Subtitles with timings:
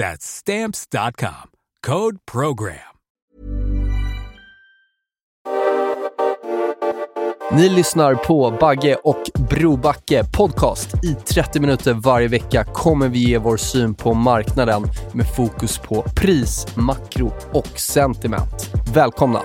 [0.00, 1.50] That's stamps.com.
[1.86, 2.76] Code program.
[7.52, 11.04] Ni lyssnar på Bagge och Brobacke podcast.
[11.04, 16.02] I 30 minuter varje vecka kommer vi ge vår syn på marknaden med fokus på
[16.16, 18.70] pris, makro och sentiment.
[18.94, 19.42] Välkomna!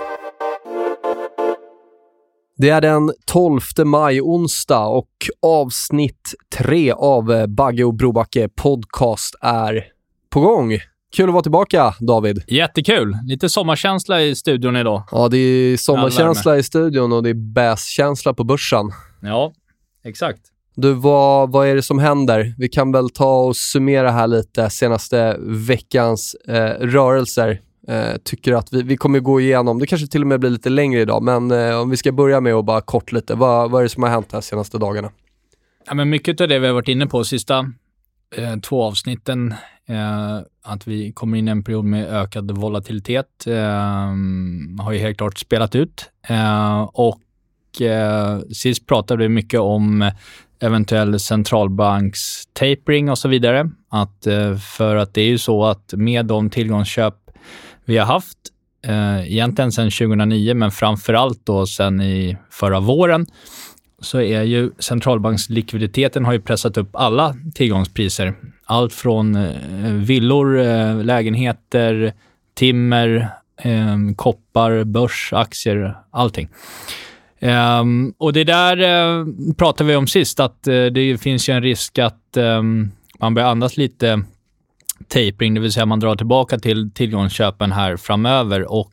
[2.56, 5.10] Det är den 12 maj, onsdag och
[5.42, 9.95] avsnitt 3 av Bagge och Brobacke podcast är
[10.36, 10.78] på gång.
[11.12, 12.42] Kul att vara tillbaka, David.
[12.46, 13.16] Jättekul.
[13.26, 15.02] Lite sommarkänsla i studion idag.
[15.10, 18.90] Ja, det är sommarkänsla i studion och det är bäskänsla på börsen.
[19.22, 19.52] Ja,
[20.04, 20.40] exakt.
[20.74, 22.54] Du, vad, vad är det som händer?
[22.58, 27.60] Vi kan väl ta och summera här lite senaste veckans eh, rörelser.
[27.88, 30.68] Eh, tycker att vi, vi kommer gå igenom, det kanske till och med blir lite
[30.68, 33.80] längre idag, men eh, om vi ska börja med att bara kort lite, vad, vad
[33.80, 35.10] är det som har hänt här senaste dagarna?
[35.86, 37.58] Ja, men mycket av det vi har varit inne på sista
[38.36, 39.54] eh, två avsnitten,
[39.88, 44.14] eh, att vi kommer in i en period med ökad volatilitet, eh,
[44.84, 46.10] har ju helt klart spelat ut.
[46.28, 50.10] Eh, och eh, sist pratade vi mycket om
[50.60, 53.70] eventuell centralbanks tapering och så vidare.
[53.88, 57.14] Att, eh, för att det är ju så att med de tillgångsköp
[57.84, 58.38] vi har haft,
[58.86, 63.26] eh, egentligen sedan 2009, men framför allt då sedan i förra våren,
[64.02, 68.34] så är ju centralbankslikviditeten har ju pressat upp alla tillgångspriser.
[68.64, 72.12] Allt från eh, villor, eh, lägenheter,
[72.54, 73.28] timmer,
[73.62, 76.48] ehm, koppar, börs, aktier, allting.
[77.40, 79.26] Ehm, och det där eh,
[79.56, 83.76] pratade vi om sist, att det finns ju en risk att ehm, man börjar andas
[83.76, 84.22] lite
[85.08, 88.72] tapering, det vill säga man drar tillbaka till tillgångsköpen här framöver.
[88.72, 88.92] Och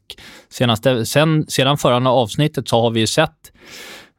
[0.50, 3.52] senaste, sen, sedan förra avsnittet så har vi ju sett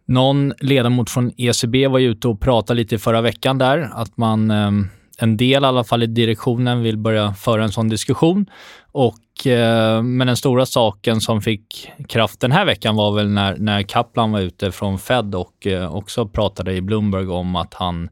[0.07, 4.17] någon ledamot från ECB var ju ute och pratade lite i förra veckan där, att
[4.17, 4.89] man, ehm,
[5.19, 8.47] en del i alla fall i direktionen vill börja föra en sån diskussion.
[8.93, 13.57] Och, eh, men den stora saken som fick kraft den här veckan var väl när,
[13.57, 18.09] när Kaplan var ute från Fed och eh, också pratade i Bloomberg om att han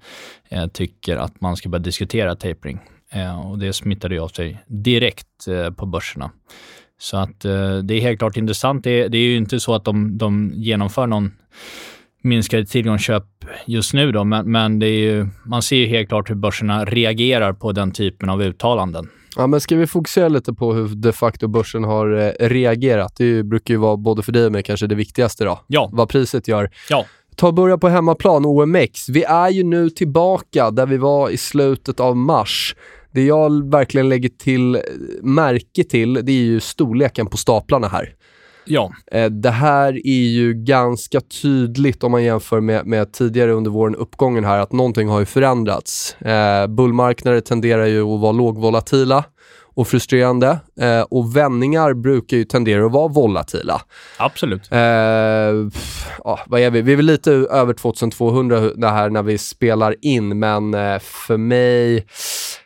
[0.49, 2.81] eh, tycker att man ska börja diskutera tapering.
[3.45, 5.27] och det smittade ju av sig direkt
[5.77, 6.31] på börserna.
[7.03, 7.41] Så att
[7.85, 8.85] det är helt klart intressant.
[8.85, 11.31] Det, det är ju inte så att de, de genomför någon
[12.23, 13.25] minskade tillgångsköp
[13.67, 16.85] just nu då, men, men det är ju, man ser ju helt klart hur börserna
[16.85, 19.09] reagerar på den typen av uttalanden.
[19.37, 23.17] Ja, men ska vi fokusera lite på hur de facto börsen har eh, reagerat?
[23.17, 25.61] Det brukar ju vara både för dig och mig kanske det viktigaste då.
[25.67, 25.91] Ja.
[25.93, 26.71] Vad priset gör.
[26.91, 27.07] Ja.
[27.37, 29.09] Ta och börja på hemmaplan, OMX.
[29.09, 32.75] Vi är ju nu tillbaka där vi var i slutet av mars.
[33.13, 34.79] Det jag verkligen lägger till
[35.23, 38.15] märke till, det är ju storleken på staplarna här.
[38.65, 38.93] Ja.
[39.13, 43.95] Eh, det här är ju ganska tydligt om man jämför med, med tidigare under våren
[43.95, 46.17] uppgången här, att någonting har ju förändrats.
[46.21, 49.25] Eh, bullmarknader tenderar ju att vara lågvolatila
[49.75, 50.59] och frustrerande.
[50.81, 53.83] Eh, och vändningar brukar ju tendera att vara volatila.
[54.19, 54.73] Absolut.
[54.73, 54.81] Eh,
[56.25, 56.83] ja, vad är vi?
[56.83, 61.37] Vi är väl lite över 2200 det här när vi spelar in, men eh, för
[61.37, 62.07] mig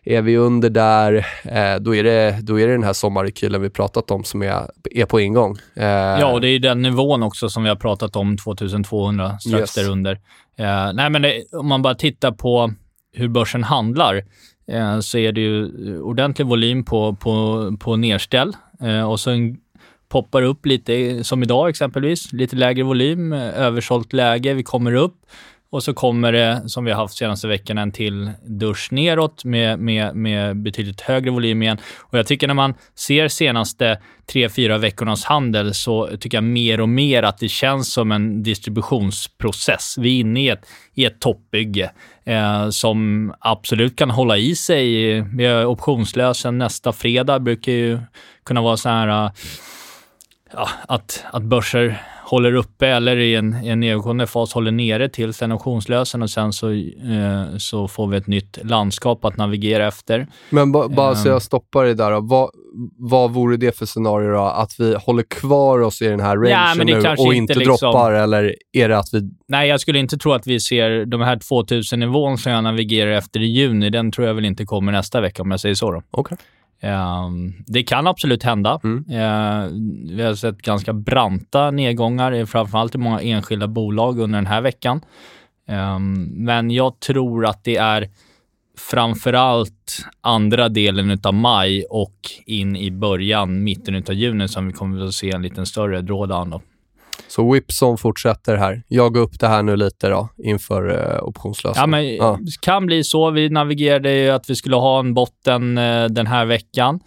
[0.06, 3.70] är vi under där, eh, då, är det, då är det den här sommarrekylen vi
[3.70, 5.56] pratat om som är, är på ingång.
[5.74, 9.60] Eh, ja, och det är den nivån också som vi har pratat om, 2200, strax
[9.60, 9.74] Yes.
[9.74, 10.20] därunder.
[10.58, 12.72] Eh, nej, men det, om man bara tittar på
[13.12, 14.24] hur börsen handlar,
[14.72, 15.70] eh, så är det ju
[16.00, 19.56] ordentlig volym på, på, på nedställ eh, och så en
[20.08, 25.16] poppar upp lite, som idag exempelvis, lite lägre volym, översålt läge, vi kommer upp
[25.70, 29.78] och så kommer det, som vi har haft senaste veckan, en till dusch neråt med,
[29.78, 31.78] med, med betydligt högre volym igen.
[32.00, 34.00] Och jag tycker när man ser senaste
[34.32, 38.42] tre, fyra veckornas handel så tycker jag mer och mer att det känns som en
[38.42, 39.98] distributionsprocess.
[39.98, 41.90] Vi är inne i ett, i ett toppbygge
[42.24, 45.20] eh, som absolut kan hålla i sig.
[45.20, 47.98] Vi har optionslösen nästa fredag, brukar ju
[48.44, 49.30] kunna vara så här eh,
[50.52, 55.38] ja, att, att börser håller uppe eller i en, en nedåtgående fas håller nere tills
[55.38, 60.26] den optionslösen och sen så, eh, så får vi ett nytt landskap att navigera efter.
[60.50, 61.40] Men ba, bara um, så jag ehm.
[61.40, 62.20] stoppar det där då.
[62.20, 62.50] Vad,
[62.98, 64.42] vad vore det för scenario då?
[64.42, 68.12] Att vi håller kvar oss i den här rangen ja, nu och inte, liksom, droppar
[68.12, 69.30] eller är det att vi...
[69.48, 73.40] Nej, jag skulle inte tro att vi ser de här 2000-nivån som jag navigerar efter
[73.40, 73.90] i juni.
[73.90, 75.90] Den tror jag väl inte kommer nästa vecka om jag säger så.
[75.90, 76.02] Då.
[76.10, 76.38] Okay.
[76.82, 78.80] Um, det kan absolut hända.
[78.84, 78.96] Mm.
[78.98, 79.70] Uh,
[80.16, 85.00] vi har sett ganska branta nedgångar, framförallt i många enskilda bolag under den här veckan.
[85.68, 88.08] Um, men jag tror att det är
[88.78, 95.06] framförallt andra delen av maj och in i början, mitten av juni som vi kommer
[95.06, 96.60] att se en lite större drawdown.
[97.28, 98.82] Så Whipson fortsätter här.
[98.88, 101.82] Jaga upp det här nu lite då inför eh, optionslösningen.
[101.82, 102.38] Ja, men ja.
[102.60, 103.30] kan bli så.
[103.30, 107.00] Vi navigerade ju att vi skulle ha en botten eh, den här veckan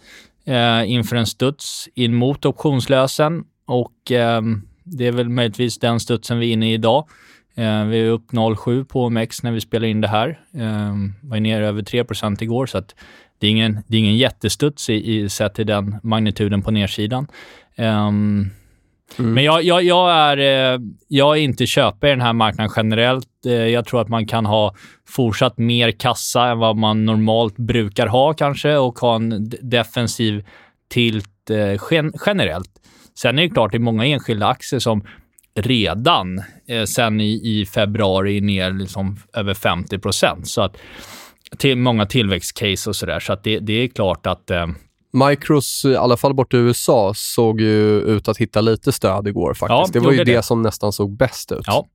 [0.44, 4.42] eh, inför en studs in mot optionslösen och eh,
[4.84, 7.08] det är väl möjligtvis den studsen vi är inne i idag.
[7.54, 10.40] Eh, vi är upp 0,7 på OMX när vi spelar in det här.
[10.54, 12.94] Eh, var ner över 3% igår, så att
[13.38, 17.26] det är ingen, det är ingen jättestuds i, i, sett till den magnituden på nedsidan.
[17.76, 18.50] Um,
[19.18, 19.34] Mm.
[19.34, 23.46] Men jag, jag, jag, är, eh, jag är inte köpare i den här marknaden generellt.
[23.46, 24.74] Eh, jag tror att man kan ha
[25.08, 30.44] fortsatt mer kassa än vad man normalt brukar ha kanske och ha en defensiv
[30.90, 31.82] tilt eh,
[32.26, 32.70] generellt.
[33.18, 35.04] Sen är det klart, det är många enskilda aktier som
[35.54, 36.42] redan
[36.86, 40.48] sen i, i februari är ner liksom över 50 procent.
[40.48, 40.76] Så att
[41.58, 43.20] till många tillväxtcase och sådär.
[43.20, 44.66] Så att det, det är klart att eh,
[45.12, 49.54] Micros, i alla fall borta i USA, såg ju ut att hitta lite stöd igår
[49.54, 49.94] faktiskt.
[49.94, 50.24] Ja, det var ju det.
[50.24, 50.42] det.
[50.42, 51.64] som nästan såg bäst ut.
[51.66, 51.86] Ja.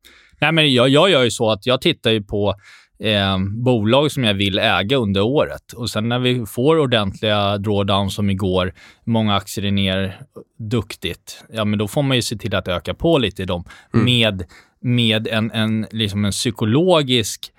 [0.42, 2.56] Nej, men jag, jag gör ju så att jag tittar ju på
[3.00, 5.74] eh, bolag som jag vill äga under året.
[5.76, 8.74] Och sen när vi får ordentliga drawdowns som igår,
[9.04, 10.22] många aktier är ner
[10.60, 13.64] duktigt, ja men då får man ju se till att öka på lite i dem
[13.94, 14.06] mm.
[14.06, 14.44] med,
[14.82, 17.52] med en, en, liksom en psykologisk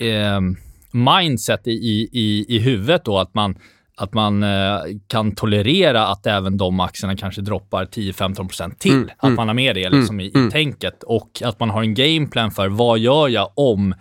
[0.00, 0.40] eh,
[0.92, 3.58] mindset i, i, i huvudet då, att man
[3.96, 8.92] att man eh, kan tolerera att även de aktierna kanske droppar 10-15% till.
[8.92, 10.50] Mm, att mm, man har med det liksom, mm, i, i mm.
[10.50, 13.94] tänket och att man har en gameplan för vad gör jag om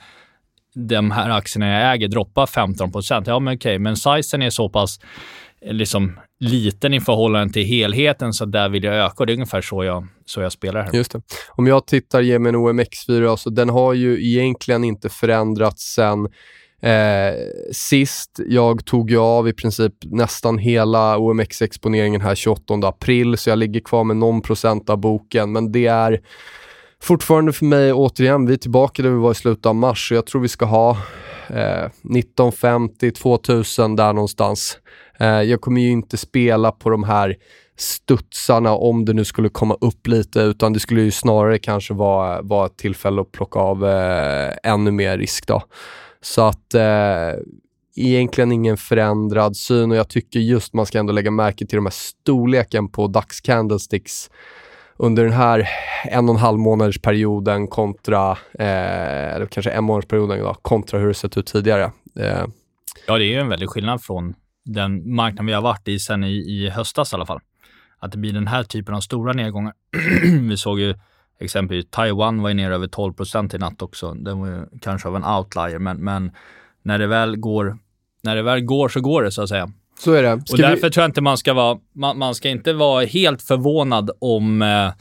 [0.76, 4.70] de här aktierna jag äger droppar 15% Ja, men okej, okay, men sizen är så
[4.70, 5.00] pass
[5.66, 9.16] liksom, liten i förhållande till helheten, så där vill jag öka.
[9.18, 10.94] Och det är ungefär så jag, så jag spelar här.
[10.94, 11.22] Just det.
[11.50, 16.28] Om jag tittar, ger mig en OMX4, så den har ju egentligen inte förändrats sen
[16.84, 17.34] Eh,
[17.72, 23.60] sist, jag tog ju av i princip nästan hela OMX-exponeringen här 28 april, så jag
[23.60, 26.22] ligger kvar med någon procent av boken, men det är
[27.02, 30.14] fortfarande för mig, återigen, vi är tillbaka där vi var i slutet av mars, så
[30.14, 30.90] jag tror vi ska ha
[31.50, 34.78] eh, 1950, 2000 där någonstans.
[35.20, 37.36] Eh, jag kommer ju inte spela på de här
[37.78, 42.42] studsarna om det nu skulle komma upp lite, utan det skulle ju snarare kanske vara,
[42.42, 45.62] vara ett tillfälle att plocka av eh, ännu mer risk då.
[46.24, 47.40] Så att eh,
[47.96, 51.86] egentligen ingen förändrad syn och jag tycker just man ska ändå lägga märke till de
[51.86, 54.30] här storleken på DAX candlesticks
[54.98, 55.70] under den här
[56.06, 61.00] en och en halv månaders perioden kontra, eh, eller kanske en månaders perioden då, kontra
[61.00, 61.92] hur det sett ut tidigare.
[62.20, 62.46] Eh.
[63.08, 64.34] Ja, det är ju en väldig skillnad från
[64.66, 67.40] den marknad vi har varit i sen i, i höstas i alla fall.
[68.00, 69.74] Att det blir den här typen av stora nedgångar.
[70.50, 70.96] vi såg ju
[71.40, 74.14] exempelvis Taiwan var ju ner över 12 procent i natt också.
[74.14, 76.32] Den var ju kanske av en outlier, men, men
[76.84, 77.78] när, det väl går,
[78.22, 79.72] när det väl går så går det så att säga.
[80.00, 80.42] Så är det.
[80.46, 80.94] Ska och därför vi...
[80.94, 84.92] tror jag inte man ska vara, man, man ska inte vara helt förvånad om eh,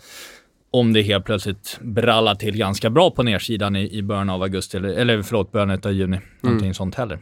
[0.72, 4.76] om det helt plötsligt brallar till ganska bra på nedsidan i, i början av augusti,
[4.76, 6.16] eller, eller förlåt, början av juni.
[6.16, 6.28] Mm.
[6.40, 7.18] Någonting sånt heller.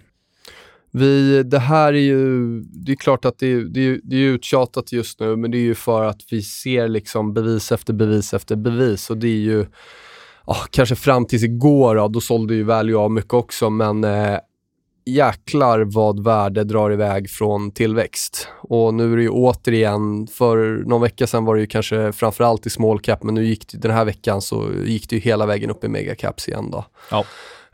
[0.90, 4.92] Vi, det här är ju, det är klart att det är, det, det är uttjatat
[4.92, 8.56] just nu, men det är ju för att vi ser liksom bevis efter bevis efter
[8.56, 9.66] bevis och det är ju,
[10.44, 14.38] oh, kanske fram tills igår då, då sålde ju Value av mycket också, men eh,
[15.06, 18.48] jäklar vad värde drar iväg från tillväxt.
[18.60, 22.66] Och nu är det ju återigen, för någon vecka sedan var det ju kanske framförallt
[22.66, 25.46] i small cap, men nu gick det, den här veckan så gick det ju hela
[25.46, 26.84] vägen upp i megacaps igen då.
[27.10, 27.24] Ja.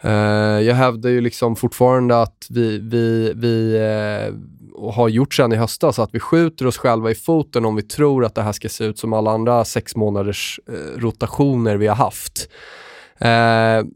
[0.06, 3.78] Eh, jag hävdar ju liksom fortfarande att vi, vi, vi
[4.76, 7.82] och har gjort sedan i höstas, att vi skjuter oss själva i foten om vi
[7.82, 11.86] tror att det här ska se ut som alla andra sex månaders eh, rotationer vi
[11.86, 12.48] har haft.
[13.18, 13.88] Eh,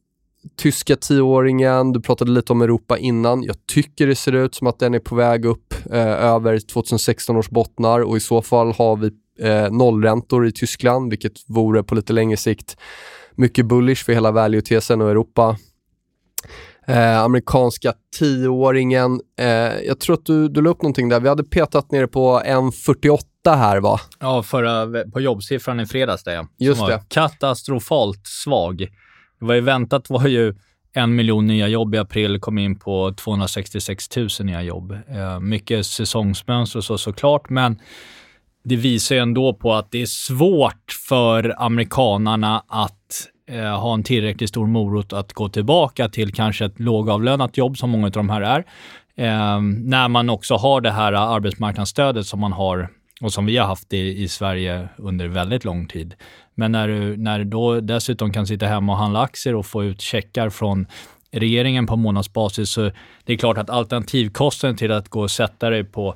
[0.56, 3.42] tyska tioåringen, du pratade lite om Europa innan.
[3.42, 7.36] Jag tycker det ser ut som att den är på väg upp eh, över 2016
[7.36, 11.94] års bottnar och i så fall har vi eh, nollräntor i Tyskland, vilket vore på
[11.94, 12.76] lite längre sikt
[13.34, 15.56] mycket bullish för hela value-tesen och Europa.
[16.86, 19.46] Eh, amerikanska tioåringen, eh,
[19.86, 21.20] jag tror att du, du la upp någonting där.
[21.20, 24.00] Vi hade petat ner på 1,48 här va?
[24.20, 26.46] Ja, förra, på jobbsiffran i fredags där ja.
[26.58, 27.02] Just det.
[27.08, 28.78] katastrofalt svag.
[29.40, 30.54] Det var ju väntat var ju
[30.92, 34.92] en miljon nya jobb i april, kom in på 266 000 nya jobb.
[34.92, 37.80] Eh, mycket säsongsmönster och så såklart, men
[38.64, 44.02] det visar ju ändå på att det är svårt för amerikanarna att eh, ha en
[44.02, 48.30] tillräckligt stor morot att gå tillbaka till kanske ett lågavlönat jobb som många av de
[48.30, 48.58] här är.
[49.16, 52.88] Eh, när man också har det här arbetsmarknadsstödet som man har
[53.20, 56.14] och som vi har haft i, i Sverige under väldigt lång tid.
[56.54, 59.84] Men när du, när du då dessutom kan sitta hemma och handla aktier och få
[59.84, 60.86] ut checkar från
[61.30, 62.90] regeringen på månadsbasis så
[63.24, 66.14] det är klart att alternativkostnaden till att gå och sätta dig på,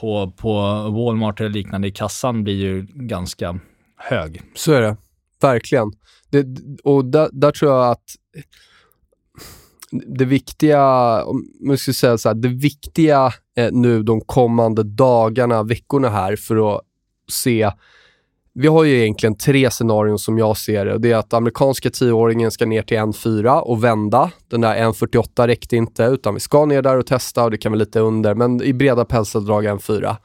[0.00, 0.52] på, på
[0.90, 3.58] Walmart eller liknande i kassan blir ju ganska
[3.96, 4.42] hög.
[4.54, 4.96] Så är det.
[5.40, 5.92] Verkligen.
[6.30, 6.46] Det,
[6.84, 8.04] och där, där, tror jag att
[9.90, 10.82] det viktiga,
[11.24, 16.36] om jag ska säga så här, det viktiga eh, nu de kommande dagarna, veckorna här
[16.36, 16.82] för att
[17.30, 17.70] se
[18.58, 20.98] vi har ju egentligen tre scenarion som jag ser det.
[20.98, 24.30] Det är att amerikanska tioåringen ska ner till 1,4 och vända.
[24.50, 27.72] Den där 1,48 räckte inte, utan vi ska ner där och testa och det kan
[27.72, 30.16] vara lite under, men i breda penseldrag 1,4.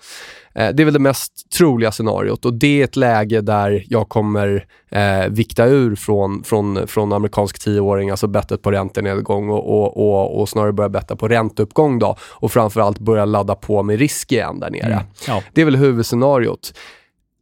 [0.56, 4.10] Eh, det är väl det mest troliga scenariot och det är ett läge där jag
[4.10, 9.98] kommer eh, vikta ur från, från, från amerikansk tioåring, alltså bettet på räntenedgång och, och,
[9.98, 14.32] och, och snarare börja betta på ränteuppgång då och framförallt börja ladda på med risk
[14.32, 14.94] igen där nere.
[14.94, 15.04] Mm.
[15.28, 15.44] Ja.
[15.54, 16.74] Det är väl huvudscenariot.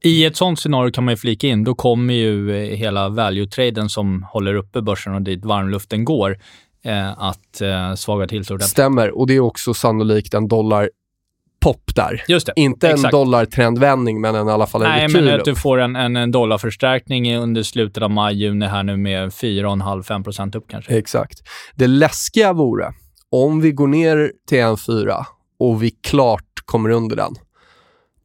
[0.04, 3.90] I ett sånt scenario kan man ju flika in, då kommer ju eh, hela value-traden
[3.90, 6.38] som håller uppe börsen och dit varmluften går
[6.84, 10.90] eh, att eh, svaga till sig Stämmer, och det är också sannolikt en dollar
[11.60, 12.24] pop där.
[12.28, 12.54] Just det.
[12.56, 13.14] Inte Exakt.
[13.14, 16.16] en dollartrendvändning, men en, i alla fall en Nej, men att du får en, en,
[16.16, 20.98] en dollarförstärkning under slutet av maj, juni här nu med 4,5-5% upp kanske.
[20.98, 21.40] Exakt.
[21.76, 22.94] Det läskiga vore
[23.32, 25.26] om vi går ner till 1,4
[25.60, 27.36] och vi klart kommer under den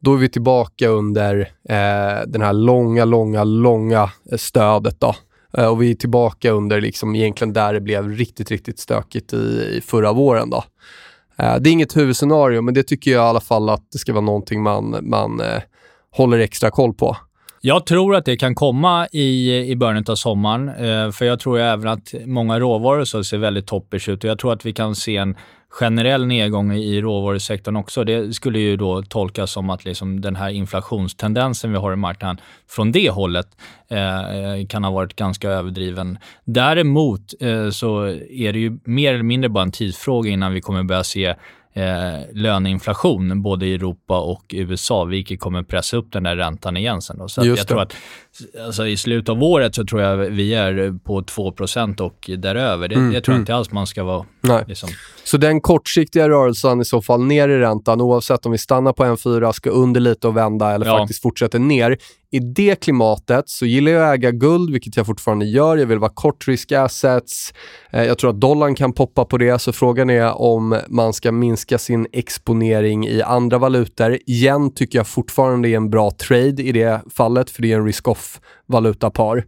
[0.05, 5.01] då är vi tillbaka under eh, den här långa, långa, långa eh, stödet.
[5.01, 5.15] Då.
[5.59, 9.37] Eh, och vi är tillbaka under liksom egentligen där det blev riktigt, riktigt stökigt i,
[9.77, 10.51] i förra våren.
[10.51, 10.65] Då.
[11.39, 14.13] Eh, det är inget huvudscenario, men det tycker jag i alla fall att det ska
[14.13, 15.63] vara någonting man, man eh,
[16.11, 17.17] håller extra koll på.
[17.61, 21.59] Jag tror att det kan komma i, i början av sommaren, eh, för jag tror
[21.59, 24.95] även att många råvaror så ser väldigt toppers ut och jag tror att vi kan
[24.95, 25.37] se en
[25.81, 28.05] generell nedgång i råvarusektorn också.
[28.05, 32.41] Det skulle ju då tolkas som att liksom den här inflationstendensen vi har i marknaden
[32.69, 33.47] från det hållet
[33.89, 36.19] eh, kan ha varit ganska överdriven.
[36.45, 40.83] Däremot eh, så är det ju mer eller mindre bara en tidsfråga innan vi kommer
[40.83, 41.35] börja se
[41.77, 47.03] eh, löneinflation både i Europa och USA, vilket kommer pressa upp den där räntan igen
[47.03, 47.19] sen.
[47.19, 47.29] Då.
[47.29, 47.65] Så jag det.
[47.65, 47.95] tror att
[48.67, 52.89] alltså, i slutet av året så tror jag vi är på 2% och däröver.
[52.89, 53.43] Det, mm, det tror jag mm.
[53.43, 54.25] inte alls man ska vara.
[54.41, 54.65] Nej.
[54.67, 54.89] Liksom.
[55.25, 59.05] Så den kortsiktiga rörelsen i så fall ner i räntan, oavsett om vi stannar på
[59.05, 60.99] 1,4, ska under lite och vända eller ja.
[60.99, 61.99] faktiskt fortsätter ner.
[62.35, 65.77] I det klimatet så gillar jag att äga guld, vilket jag fortfarande gör.
[65.77, 67.55] Jag vill vara kort risk assets.
[67.91, 71.33] Eh, jag tror att dollarn kan poppa på det, så frågan är om man ska
[71.33, 74.19] minska sin exponering i andra valutor.
[74.27, 77.87] Yen tycker jag fortfarande är en bra trade i det fallet, för det är en
[77.87, 79.45] risk-off valutapar.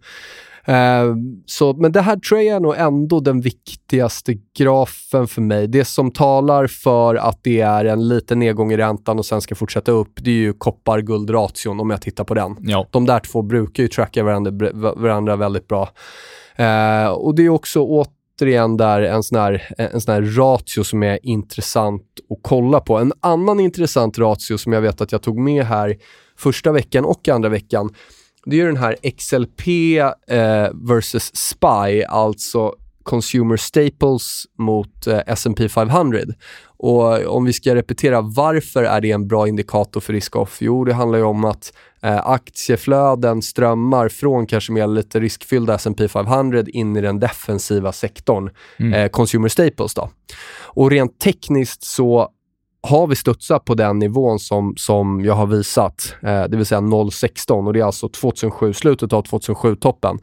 [0.68, 5.68] Uh, så, men det här tror jag är nog ändå den viktigaste grafen för mig.
[5.68, 9.54] Det som talar för att det är en liten nedgång i räntan och sen ska
[9.54, 12.56] fortsätta upp, det är ju koppar-guld-ration om jag tittar på den.
[12.60, 12.86] Ja.
[12.90, 15.88] De där två brukar ju tracka varandra, varandra väldigt bra.
[16.60, 17.80] Uh, och det är också
[18.40, 22.98] återigen där en sån, här, en sån här ratio som är intressant att kolla på.
[22.98, 25.96] En annan intressant ratio som jag vet att jag tog med här
[26.38, 27.90] första veckan och andra veckan,
[28.46, 29.68] det är den här XLP
[30.28, 36.18] eh, versus SPY, alltså Consumer Staples mot eh, S&P 500.
[36.78, 40.58] Och om vi ska repetera, varför är det en bra indikator för risk-off?
[40.60, 41.72] Jo, det handlar ju om att
[42.02, 48.50] eh, aktieflöden strömmar från kanske mer lite riskfyllda S&P 500 in i den defensiva sektorn,
[48.76, 48.92] mm.
[48.92, 49.94] eh, Consumer Staples.
[49.94, 50.10] Då.
[50.62, 52.28] Och rent tekniskt så
[52.86, 56.80] har vi studsat på den nivån som, som jag har visat, eh, det vill säga
[56.80, 60.18] 0,16 och det är alltså 2007, slutet av 2007-toppen.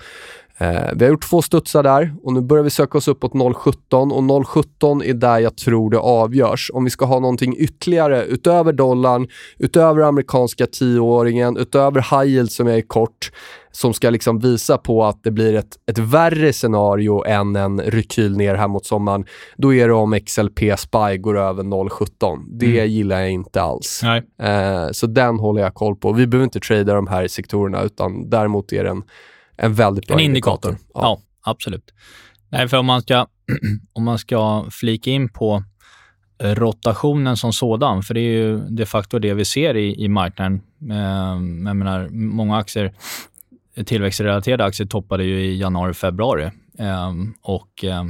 [0.58, 4.12] Eh, vi har gjort två studsar där och nu börjar vi söka oss uppåt 0,17
[4.12, 6.72] och 0,17 är där jag tror det avgörs.
[6.74, 9.28] Om vi ska ha någonting ytterligare utöver dollarn,
[9.58, 13.32] utöver amerikanska tioåringen, utöver high yield som är kort,
[13.76, 18.38] som ska liksom visa på att det blir ett, ett värre scenario än en rekyl
[18.38, 19.26] ner här mot sommaren,
[19.58, 22.46] då är det om XLP SPY går över 0,17.
[22.50, 22.90] Det mm.
[22.90, 24.04] gillar jag inte alls.
[24.42, 26.14] Eh, så den håller jag koll på.
[26.14, 29.04] Vi behöver inte trada de här sektorerna, utan däremot är det en,
[29.58, 30.72] en väldigt bra en indikator.
[30.72, 30.88] indikator.
[30.94, 31.02] Ja.
[31.02, 31.52] ja.
[31.52, 31.94] absolut.
[32.50, 33.28] Nej, för om man ska,
[33.94, 35.64] om man ska flika in på
[36.40, 40.62] rotationen som sådan, för det är ju de facto det vi ser i, i marknaden.
[40.92, 42.94] Eh, jag menar, många aktier
[43.86, 47.12] tillväxtrelaterade aktier toppade ju i januari, februari eh,
[47.42, 48.04] och eh,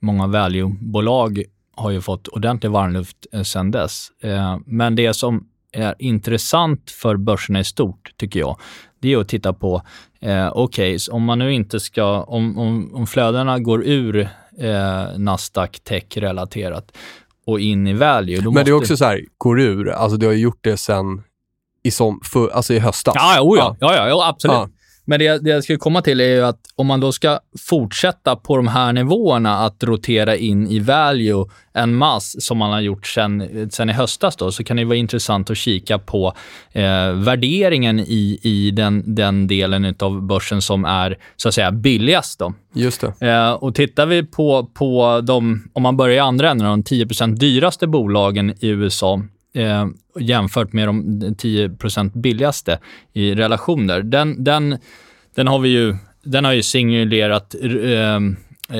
[0.00, 1.42] många value-bolag
[1.76, 4.08] har ju fått ordentlig varmluft eh, sedan dess.
[4.22, 8.58] Eh, men det som är intressant för börserna i stort, tycker jag,
[9.00, 9.82] det är att titta på,
[10.20, 15.18] eh, okej, okay, om man nu inte ska, om, om, om flödena går ur eh,
[15.18, 16.96] Nasdaq tech-relaterat
[17.46, 18.36] och in i value.
[18.36, 18.64] Men måste...
[18.64, 21.22] det är också så här, går ur, alltså du har gjort det sen
[21.82, 23.14] i, som, för, alltså i höstas.
[23.16, 23.76] Ja, oh ja.
[23.80, 23.94] Ja.
[23.96, 24.54] Ja, ja, absolut.
[24.54, 24.68] Ja.
[25.04, 28.36] Men det, det jag skulle komma till är ju att om man då ska fortsätta
[28.36, 33.06] på de här nivåerna att rotera in i value en mass som man har gjort
[33.06, 36.34] sen, sen i höstas då, så kan det vara intressant att kika på
[36.72, 42.38] eh, värderingen i, i den, den delen av börsen som är så att säga billigast.
[42.38, 42.54] Då.
[42.74, 43.30] Just det.
[43.30, 47.34] Eh, och tittar vi på, på de, om man börjar i andra änden, de 10%
[47.36, 49.22] dyraste bolagen i USA
[49.54, 49.86] eh,
[50.20, 52.78] jämfört med de 10% billigaste
[53.12, 54.02] i relationer.
[54.02, 54.78] Den, den,
[55.34, 58.14] den, har vi ju, den har ju singulerat eh,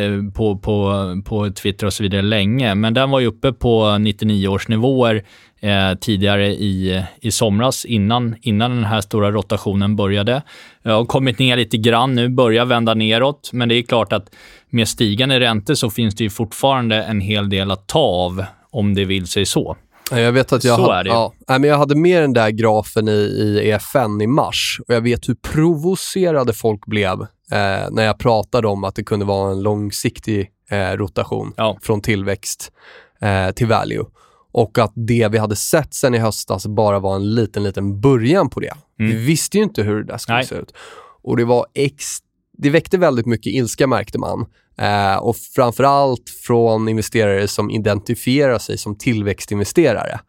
[0.00, 0.92] eh, på, på,
[1.24, 5.24] på Twitter och så vidare länge, men den var ju uppe på 99 års nivåer
[5.60, 10.42] eh, tidigare i, i somras innan, innan den här stora rotationen började.
[10.82, 14.34] Jag har kommit ner lite grann nu, börjar vända neråt, men det är klart att
[14.70, 18.94] med stigande räntor så finns det ju fortfarande en hel del att ta av om
[18.94, 19.76] det vill sig så.
[20.10, 21.10] Jag vet att jag, så ha, är det.
[21.10, 25.00] Ja, men jag hade med den där grafen i, i EFN i mars och jag
[25.00, 29.62] vet hur provocerade folk blev eh, när jag pratade om att det kunde vara en
[29.62, 31.78] långsiktig eh, rotation ja.
[31.82, 32.72] från tillväxt
[33.20, 34.04] eh, till value.
[34.52, 38.50] Och att det vi hade sett sen i höstas bara var en liten, liten början
[38.50, 38.72] på det.
[39.00, 39.10] Mm.
[39.10, 40.46] Vi visste ju inte hur det där skulle Nej.
[40.46, 40.74] se ut.
[41.22, 42.18] Och det var ex
[42.58, 44.46] det väckte väldigt mycket ilska märkte man.
[44.78, 50.20] Eh, och framförallt från investerare som identifierar sig som tillväxtinvesterare.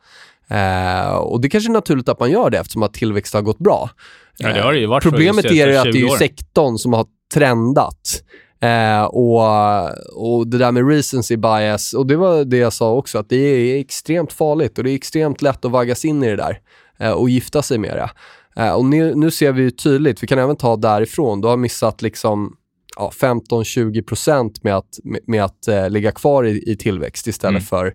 [0.47, 3.59] Eh, och det kanske är naturligt att man gör det eftersom att tillväxt har gått
[3.59, 3.89] bra.
[4.37, 8.21] Ja, det har det ju varit Problemet är att det är sektorn som har trendat.
[8.61, 9.41] Eh, och,
[10.15, 13.35] och det där med recency bias, och det var det jag sa också, att det
[13.35, 16.59] är extremt farligt och det är extremt lätt att vaggas in i det där
[16.99, 18.09] eh, och gifta sig med det.
[18.59, 22.01] Eh, och nu, nu, ser vi tydligt, vi kan även ta därifrån, du har missat
[22.01, 22.55] liksom
[22.97, 27.63] ja, 15-20% med att, med, med att eh, ligga kvar i, i tillväxt istället mm.
[27.63, 27.93] för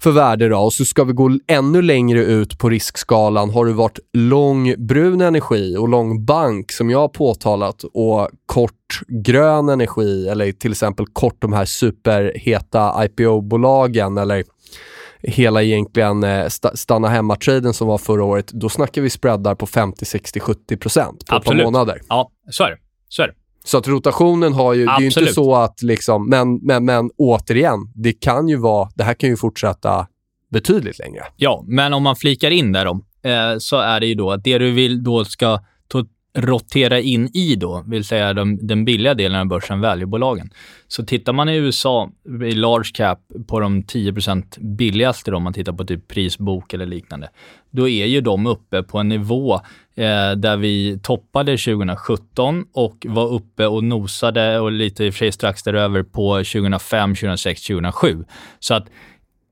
[0.00, 0.48] för värde.
[0.48, 0.58] Då.
[0.58, 3.50] Och så ska vi gå ännu längre ut på riskskalan.
[3.50, 9.00] Har du varit lång brun energi och lång bank, som jag har påtalat, och kort
[9.08, 14.44] grön energi, eller till exempel kort de här superheta IPO-bolagen, eller
[15.22, 20.04] hela egentligen eh, stanna hemma-traden som var förra året, då snackar vi spreadar på 50,
[20.04, 21.60] 60, 70 procent på Absolut.
[21.60, 22.00] ett par månader.
[22.08, 22.78] Ja, så är det.
[23.08, 23.34] Så är det.
[23.64, 25.14] Så att rotationen har ju, Absolut.
[25.14, 28.88] det är ju inte så att liksom, men, men, men återigen, det kan ju vara,
[28.94, 30.06] det här kan ju fortsätta
[30.50, 31.22] betydligt längre.
[31.36, 33.00] Ja, men om man flikar in där då,
[33.30, 35.60] eh, så är det ju då att det du vill då ska
[36.42, 40.50] rotera in i då, vill säga de, den billiga delen av börsen, valuebolagen.
[40.88, 42.10] Så tittar man i USA,
[42.44, 46.86] i large cap, på de 10% billigaste, då, om man tittar på typ prisbok eller
[46.86, 47.28] liknande,
[47.70, 49.54] då är ju de uppe på en nivå
[49.94, 55.18] eh, där vi toppade 2017 och var uppe och nosade och lite i och för
[55.18, 58.24] sig strax däröver på 2005, 2006, 2007.
[58.58, 58.86] Så att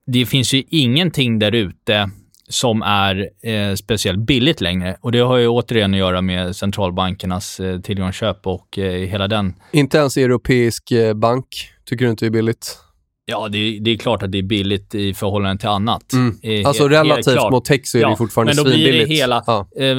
[0.06, 2.10] det finns ju ingenting där ute
[2.48, 4.96] som är eh, speciellt billigt längre.
[5.00, 9.54] Och Det har ju återigen att göra med centralbankernas eh, tillgångsköp och eh, hela den...
[9.72, 11.46] Inte ens europeisk eh, bank
[11.84, 12.78] tycker du inte är billigt?
[13.24, 16.12] Ja, det, det, är klart att det är billigt i förhållande till annat.
[16.12, 16.38] Mm.
[16.42, 18.54] Eh, alltså helt, relativt helt mot tech så är ja, det fortfarande.
[18.54, 19.44] Men då blir det hela...
[19.46, 19.68] Ja.
[19.76, 19.96] Eh,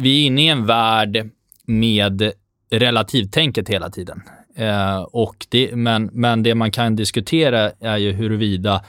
[0.00, 1.30] vi är inne i en värld
[1.66, 2.32] med
[2.70, 4.22] relativtänket hela tiden.
[5.10, 8.84] Och det, men, men det man kan diskutera är ju huruvida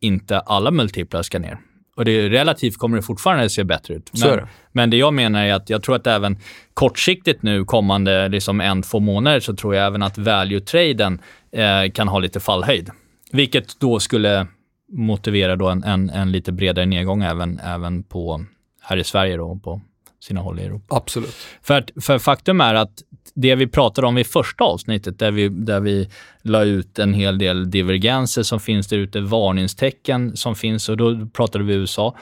[0.00, 1.58] inte alla multiplar ska ner.
[1.96, 4.10] Och det relativt kommer det fortfarande se bättre ut.
[4.24, 6.38] Men, men, det jag menar är att jag tror att även
[6.74, 11.18] kortsiktigt nu, kommande liksom en, två månader, så tror jag även att value-traden
[11.52, 12.90] eh, kan ha lite fallhöjd.
[13.32, 14.46] Vilket då skulle
[14.92, 18.44] motiverar då en, en, en, lite bredare nedgång även, även på,
[18.80, 19.80] här i Sverige då, på
[20.20, 20.96] sina håll i Europa.
[20.96, 21.36] Absolut.
[21.62, 23.02] För, för faktum är att
[23.34, 26.08] det vi pratade om i första avsnittet, där vi, där vi
[26.42, 31.26] la ut en hel del divergenser som finns där ute, varningstecken som finns, och då
[31.26, 32.16] pratade vi USA.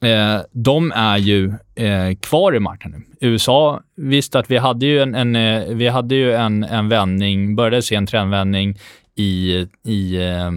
[0.00, 3.04] Eh, de är ju eh, kvar i marknaden.
[3.20, 7.56] USA, visst att vi hade ju en, en eh, vi hade ju en, en vändning,
[7.56, 8.78] började se en trendvändning
[9.14, 10.50] i, i, eh,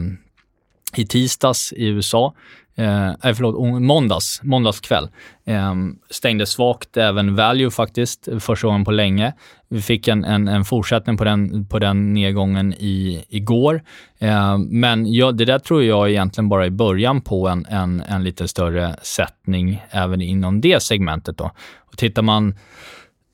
[0.95, 2.34] i tisdags i USA
[2.80, 5.10] Eh, eh, förlåt, måndags, måndags kväll.
[5.46, 5.76] Eh,
[6.10, 9.34] stängde svagt, även value faktiskt, första gången på länge.
[9.70, 13.82] Vi fick en, en, en fortsättning på den, på den nedgången i, igår.
[14.20, 18.24] Eh, men jag, det där tror jag egentligen bara är början på en, en, en
[18.24, 21.38] lite större sättning även inom det segmentet.
[21.38, 21.52] Då.
[21.92, 22.56] Och tittar man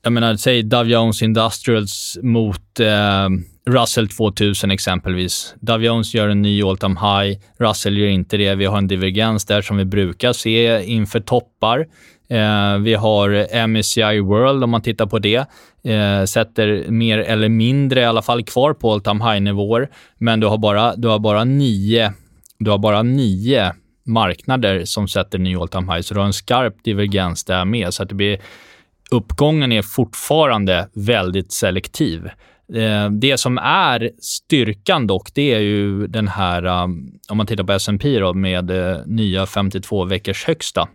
[0.02, 3.28] jag menar, säg Dow Jones Industrials mot eh,
[3.70, 5.54] Russell 2000 exempelvis.
[5.60, 8.54] Dow Jones gör en ny all time high, Russell gör inte det.
[8.54, 11.86] Vi har en divergens där som vi brukar se inför toppar.
[12.28, 15.46] Eh, vi har MSCI World, om man tittar på det,
[15.84, 20.46] eh, sätter mer eller mindre i alla fall kvar på all time high-nivåer, men du
[20.46, 22.12] har bara, du har bara nio
[22.58, 23.74] du har bara nio
[24.06, 27.94] marknader som sätter ny all time high, så du har en skarp divergens där med.
[27.94, 28.40] Så att det blir
[29.10, 32.28] uppgången är fortfarande väldigt selektiv.
[32.74, 37.64] Eh, det som är styrkan dock, det är ju den här, um, om man tittar
[37.64, 40.88] på S&P då, med eh, nya 52 veckors högsta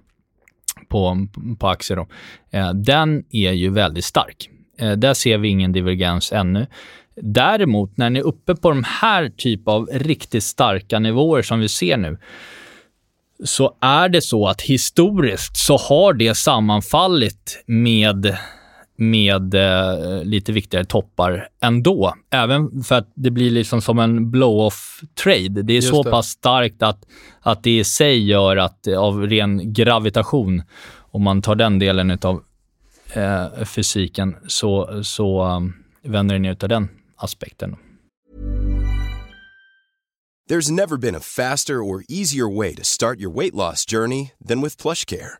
[0.90, 1.28] på,
[1.60, 1.98] på aktier.
[1.98, 2.08] Då.
[2.52, 4.50] Eh, den är ju väldigt stark.
[4.98, 6.68] Där ser vi ingen divergens ännu.
[7.16, 11.70] Däremot, när ni är uppe på de här typ av riktigt starka nivåer som vi
[11.70, 12.18] ser nu,
[13.44, 18.38] så är det så att historiskt så har det sammanfallit med
[19.02, 22.14] med eh, lite viktigare toppar ändå.
[22.30, 25.62] Även för att det blir liksom som en blow-off trade.
[25.64, 26.12] Det är Just så det.
[26.12, 27.06] pass starkt att,
[27.40, 30.64] att det i sig gör att av ren gravitation,
[31.12, 32.44] om man tar den delen av
[33.14, 37.76] eh, fysiken, så, så um, vänder den ut av den aspekten.
[40.50, 44.62] There's never been a faster or easier way to start your weight loss journey than
[44.62, 45.40] with plush care.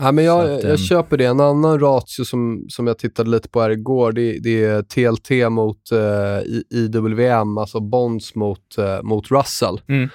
[0.00, 0.78] Ja, men jag, att, jag um...
[0.78, 1.24] köper det.
[1.24, 5.52] En annan ratio som, som jag tittade lite på här igår, det, det är TLT
[5.52, 9.80] mot uh, IWM, alltså bonds mot, uh, mot Russell.
[9.88, 10.08] Mm.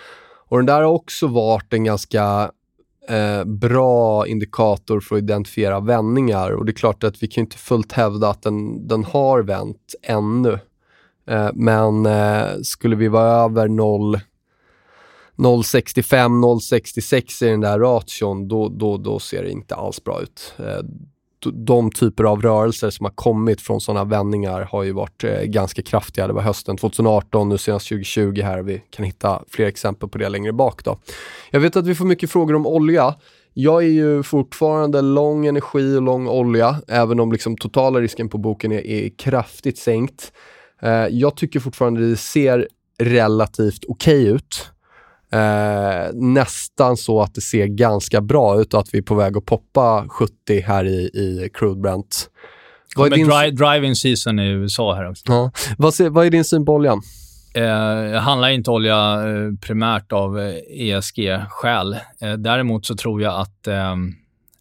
[0.48, 2.52] Och den där har också varit en ganska
[3.12, 6.52] uh, bra indikator för att identifiera vändningar.
[6.52, 9.96] Och det är klart att vi kan inte fullt hävda att den, den har vänt
[10.02, 10.60] ännu.
[11.54, 12.08] men
[12.64, 14.20] skulle vi vara över 0
[15.38, 20.54] 0,65, 0,66 i den där ration, då, då, då ser det inte alls bra ut.
[20.60, 20.80] Eh,
[21.54, 25.82] de typer av rörelser som har kommit från sådana vändningar har ju varit eh, ganska
[25.82, 26.28] kraftiga.
[26.28, 28.62] Det var hösten 2018, nu senast 2020 här.
[28.62, 30.84] Vi kan hitta fler exempel på det längre bak.
[30.84, 31.00] Då.
[31.52, 33.16] Jag vet att vi får mycket frågor om olja.
[33.54, 38.38] Jag är ju fortfarande lång energi och lång olja, även om liksom totala risken på
[38.38, 40.32] boken är, är kraftigt sänkt.
[40.82, 42.68] Eh, jag tycker fortfarande det ser
[43.00, 44.72] relativt okej okay ut.
[45.32, 49.38] Eh, nästan så att det ser ganska bra ut och att vi är på väg
[49.38, 52.30] att poppa 70 här i, i crude Brent.
[52.96, 53.28] Vad är din...
[53.28, 55.24] dri driving season i USA här också.
[55.28, 55.52] Ja.
[55.78, 57.02] Vad, ser, vad är din syn på oljan?
[57.56, 61.94] Eh, handlar inte olja eh, primärt av eh, ESG-skäl.
[62.22, 63.96] Eh, däremot så tror jag att eh,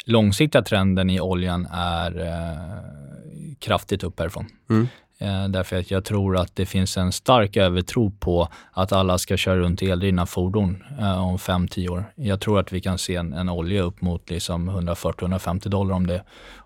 [0.07, 4.47] långsiktiga trenden i oljan är eh, kraftigt upp härifrån.
[4.71, 4.89] Mm.
[5.25, 9.37] Eh, därför att jag tror att det finns en stark övertro på att alla ska
[9.37, 12.05] köra runt eldrivna fordon eh, om 5-10 år.
[12.15, 16.07] Jag tror att vi kan se en, en olja upp mot liksom 140-150 dollar om
[16.07, 16.23] det,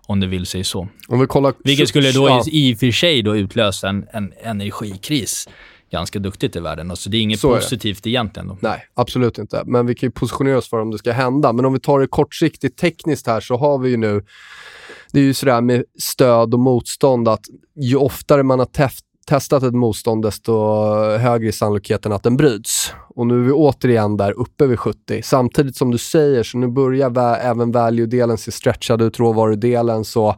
[0.07, 0.87] om det vill sig så.
[1.07, 1.53] Om vi kollar...
[1.63, 2.43] Vilket skulle då ja.
[2.47, 5.47] i och för sig då utlösa en, en energikris
[5.91, 6.95] ganska duktigt i världen.
[6.95, 7.61] Så det är inget Så är det.
[7.61, 8.47] positivt egentligen.
[8.47, 8.57] Då.
[8.59, 9.63] Nej, absolut inte.
[9.65, 11.53] Men vi kan ju positionera oss för om det ska hända.
[11.53, 14.23] Men om vi tar det kortsiktigt tekniskt här så har vi ju nu,
[15.13, 17.45] det är ju sådär med stöd och motstånd att
[17.75, 20.53] ju oftare man har tef- testat ett motstånd desto
[21.17, 22.93] högre är sannolikheten att den bryts.
[23.15, 25.21] Och nu är vi återigen där uppe vid 70.
[25.23, 30.05] Samtidigt som du säger så nu börjar vä- även value-delen se stretchad ut, råvarudelen.
[30.05, 30.35] Så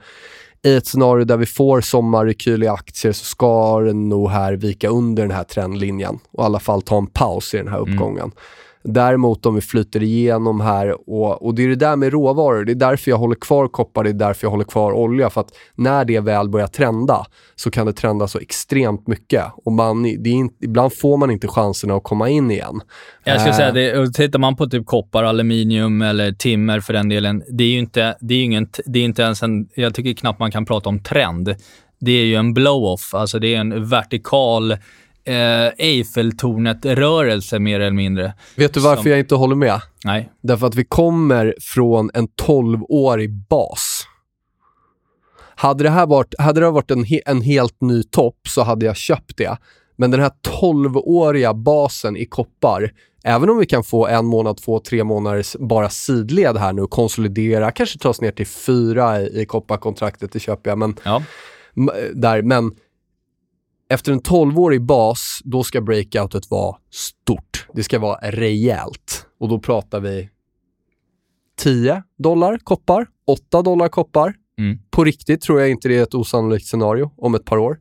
[0.64, 4.90] i ett scenario där vi får sommarrekyl i aktier så ska den nog här vika
[4.90, 8.32] under den här trendlinjen och i alla fall ta en paus i den här uppgången.
[8.84, 12.66] Däremot om vi flyter igenom här och, och det är det där med råvaror.
[12.66, 15.30] Det är därför jag håller kvar koppar, det är därför jag håller kvar olja.
[15.30, 19.46] För att när det väl börjar trenda så kan det trenda så extremt mycket.
[19.66, 22.82] Och man, det är inte, ibland får man inte chansen att komma in igen.
[23.24, 26.94] Jag skulle Eh, säga det, och tittar man på typ koppar, aluminium eller timmer för
[26.94, 29.96] den delen, det är ju inte, det är ingen, det är inte ens en, jag
[29.96, 31.56] tycker knappt man kan prata om trend.
[32.00, 34.78] Det är ju en blow-off, alltså det är en vertikal
[35.26, 38.34] eh, Eiffeltornet-rörelse mer eller mindre.
[38.56, 39.82] Vet du varför Som- jag inte håller med?
[40.06, 40.32] Nej.
[40.44, 44.08] Därför att vi kommer från en 12-årig bas.
[45.56, 48.86] Hade det här varit, hade det varit en, he, en helt ny topp så hade
[48.86, 49.58] jag köpt det.
[49.96, 50.32] Men den här
[50.62, 52.92] 12-åriga basen i koppar,
[53.24, 57.72] även om vi kan få en månad, två, tre månaders bara sidled här nu konsolidera,
[57.72, 60.78] kanske tas ner till fyra i, i kopparkontraktet, det köper jag.
[60.78, 61.24] Men Ja.
[62.14, 62.72] där, men
[63.92, 67.68] efter en 12-årig bas, då ska breakoutet vara stort.
[67.74, 69.26] Det ska vara rejält.
[69.40, 70.30] Och då pratar vi
[71.58, 74.34] 10 dollar koppar, 8 dollar koppar.
[74.60, 74.80] Mm.
[74.90, 77.80] På riktigt tror jag inte det är ett osannolikt scenario om ett par år.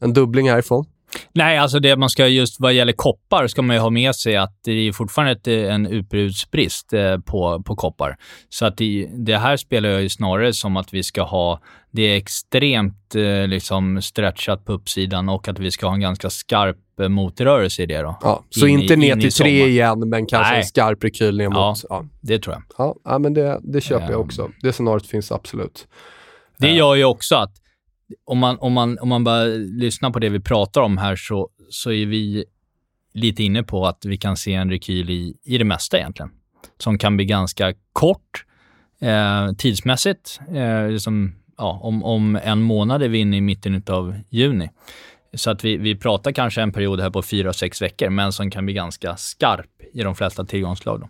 [0.00, 0.84] En dubbling härifrån.
[1.32, 4.36] Nej, alltså det man ska just vad gäller koppar ska man ju ha med sig
[4.36, 8.16] att det är fortfarande ett, en utbudsbrist eh, på, på koppar.
[8.48, 12.02] Så att det, det här spelar jag ju snarare som att vi ska ha, det
[12.02, 16.76] är extremt eh, liksom stretchat på uppsidan och att vi ska ha en ganska skarp
[17.00, 18.18] eh, motrörelse i det då.
[18.22, 20.60] Ja, så In inte ner in i till tre igen, men kanske Nej.
[20.60, 21.56] en skarp rekyl ner mot...
[21.56, 21.74] Ja.
[21.88, 22.04] Ja.
[22.20, 22.62] Det tror jag.
[22.78, 24.20] Ja, ja, men det, det köper jag Ehm.
[24.20, 24.50] också.
[24.62, 25.86] Det scenariot finns absolut.
[26.58, 27.52] Det gör ju också att
[28.24, 31.48] om man, om man, om man bara lyssnar på det vi pratar om här så,
[31.70, 32.44] så är vi
[33.14, 36.30] lite inne på att vi kan se en rekyl i, i det mesta egentligen.
[36.78, 38.44] Som kan bli ganska kort
[39.00, 40.40] eh, tidsmässigt.
[40.54, 44.70] Eh, liksom, ja, om, om en månad är vi inne i mitten av juni.
[45.34, 48.50] Så att vi, vi pratar kanske en period här på fyra, sex veckor, men som
[48.50, 51.00] kan bli ganska skarp i de flesta tillgångsslag.
[51.00, 51.08] Då.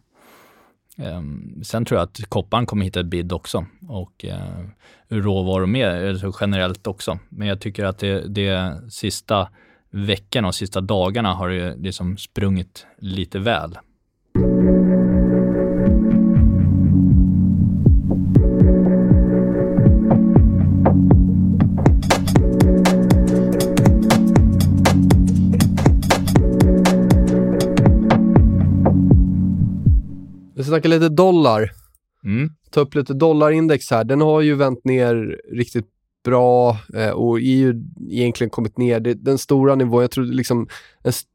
[0.96, 4.64] Ehm, sen tror jag att kopparn kommer hitta ett bid också och eh,
[5.08, 7.18] råvaror med alltså generellt också.
[7.28, 9.48] Men jag tycker att det, det sista
[9.90, 13.78] veckorna och sista dagarna har det liksom sprungit lite väl.
[30.64, 31.70] Vi snackar lite dollar.
[32.24, 32.50] Mm.
[32.70, 34.04] ta upp lite dollarindex här.
[34.04, 35.86] Den har ju vänt ner riktigt
[36.24, 39.00] bra eh, och är ju egentligen kommit ner.
[39.00, 40.68] Den stora nivån, jag tror liksom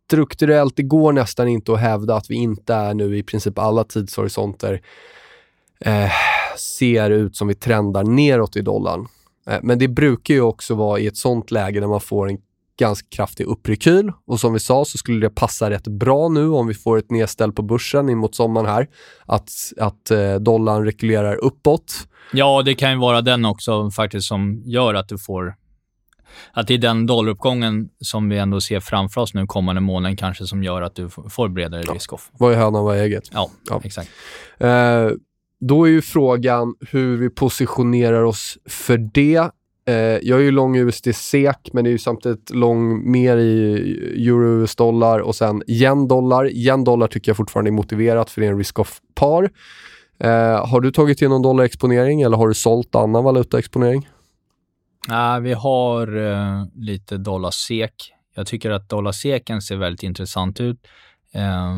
[0.08, 3.84] strukturellt, det går nästan inte att hävda att vi inte är nu i princip alla
[3.84, 4.82] tidshorisonter
[5.80, 6.12] eh,
[6.58, 9.08] ser ut som vi trendar neråt i dollarn.
[9.48, 12.38] Eh, men det brukar ju också vara i ett sånt läge där man får en
[12.80, 16.68] ganska kraftig upprekyl och som vi sa så skulle det passa rätt bra nu om
[16.68, 18.88] vi får ett nedställ på börsen in mot sommaren här.
[19.26, 21.94] Att, att eh, dollarn rekylerar uppåt.
[22.34, 25.56] Ja, det kan ju vara den också faktiskt som gör att du får
[26.54, 30.46] att det är den dollaruppgången som vi ändå ser framför oss nu kommande månaden kanske
[30.46, 32.30] som gör att du får bredare risk-off.
[32.40, 33.30] Vad är hönan, vad är ägget?
[33.34, 33.82] Ja, Ja.
[33.84, 34.10] exakt.
[34.58, 35.10] Eh,
[35.60, 39.50] då är ju frågan hur vi positionerar oss för det.
[39.90, 44.28] Eh, jag är ju lång USD SEK, men det är ju samtidigt lång mer i
[44.28, 46.50] euro US dollar och sen yen dollar.
[46.50, 49.50] Yen dollar tycker jag fortfarande är motiverat för det är en risk-off-par.
[50.20, 54.10] Eh, har du tagit in någon dollarexponering eller har du sålt annan valutaexponering?
[55.08, 58.14] Nej, vi har eh, lite dollar-SEK.
[58.36, 60.88] Jag tycker att dollar-SEKen ser väldigt intressant ut.
[61.34, 61.78] Eh,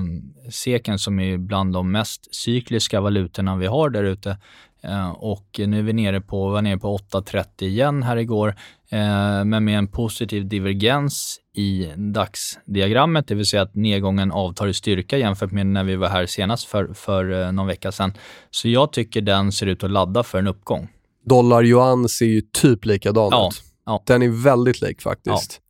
[0.51, 4.37] SEKen som är bland de mest cykliska valutorna vi har där ute.
[4.83, 8.47] Eh, och nu är vi nere på, var nere på 8,30 igen här igår.
[8.89, 14.73] Eh, men med en positiv divergens i dagsdiagrammet, det vill säga att nedgången avtar i
[14.73, 18.13] styrka jämfört med när vi var här senast för, för eh, någon vecka sedan.
[18.51, 20.87] Så jag tycker den ser ut att ladda för en uppgång.
[21.25, 23.63] Dollar-yuan ser ju typ likadan Ja, ut.
[23.85, 24.03] ja.
[24.05, 25.61] Den är väldigt lik faktiskt.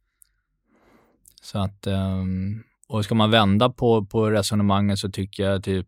[1.43, 5.87] Så att, ehm, och ska man vända på, på resonemanget så tycker jag typ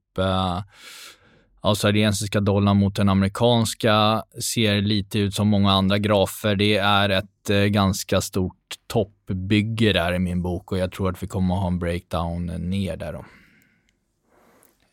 [1.64, 6.56] australiensiska dollarn mot den amerikanska ser lite ut som många andra grafer.
[6.56, 11.24] Det är ett eh, ganska stort toppbygge där i min bok och jag tror att
[11.24, 13.26] vi kommer att ha en breakdown ner där då.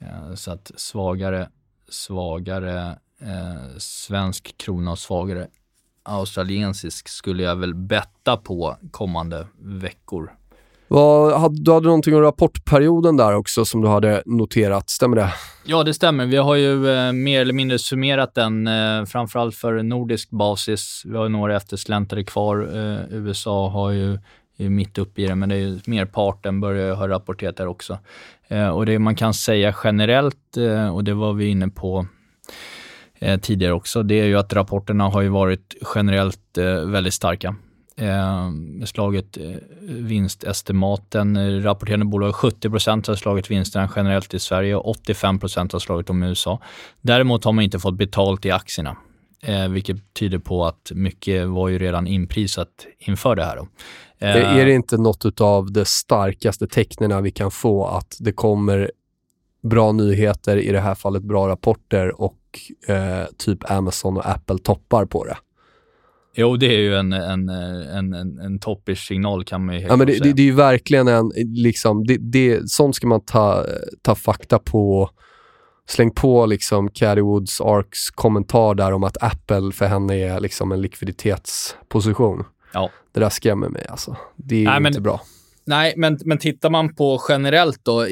[0.00, 1.48] Eh, så att svagare,
[1.88, 5.48] svagare eh, svensk krona och svagare
[6.02, 10.32] australiensisk skulle jag väl betta på kommande veckor.
[10.92, 15.32] Vad, du hade någonting om rapportperioden där också som du hade noterat, stämmer det?
[15.64, 16.26] Ja, det stämmer.
[16.26, 21.02] Vi har ju eh, mer eller mindre summerat den, eh, framförallt för nordisk basis.
[21.04, 22.70] Vi har några eftersläntrare kvar.
[22.74, 24.18] Eh, USA har ju
[24.56, 27.66] är mitt uppe i det, men det är ju merparten börjar ju ha rapporterat där
[27.66, 27.98] också.
[28.48, 32.06] Eh, och det man kan säga generellt, eh, och det var vi inne på
[33.18, 37.56] eh, tidigare också, det är ju att rapporterna har ju varit generellt eh, väldigt starka.
[38.00, 38.50] Eh,
[38.86, 39.44] slagit eh,
[39.80, 41.62] vinstestimaten.
[41.62, 46.28] Rapporterande bolag 70% har slagit vinsterna generellt i Sverige och 85% har slagit dem i
[46.28, 46.60] USA.
[47.00, 48.96] Däremot har man inte fått betalt i aktierna.
[49.42, 53.56] Eh, vilket tyder på att mycket var ju redan inprisat inför det här.
[53.56, 53.68] Då.
[54.18, 58.90] Eh, är det inte något av de starkaste tecknen vi kan få att det kommer
[59.62, 62.38] bra nyheter, i det här fallet bra rapporter och
[62.86, 65.36] eh, typ Amazon och Apple toppar på det?
[66.40, 69.90] Jo, det är ju en, en, en, en, en toppers signal kan man ju helt
[69.90, 70.18] ja, men det.
[70.18, 73.66] Det, det, är ju verkligen en, liksom, det, det, sånt ska man ta,
[74.02, 75.10] ta fakta på.
[75.86, 80.72] Släng på liksom Caddy Woods Arks kommentar där om att Apple för henne är liksom
[80.72, 82.44] en likviditetsposition.
[82.72, 82.90] Ja.
[83.12, 84.16] Det där skrämmer mig alltså.
[84.36, 85.20] Det är Nej, inte men, bra.
[85.64, 88.02] Nej, men, men tittar man på generellt då,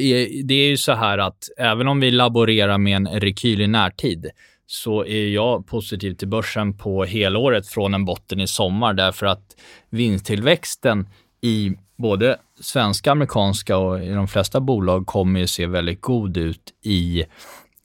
[0.44, 4.26] det är ju så här att även om vi laborerar med en rekyl i närtid,
[4.70, 9.56] så är jag positiv till börsen på helåret från en botten i sommar därför att
[9.90, 11.08] vinsttillväxten
[11.40, 16.74] i både svenska, amerikanska och i de flesta bolag kommer ju se väldigt god ut
[16.82, 17.24] i,